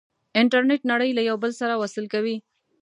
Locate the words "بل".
1.43-1.51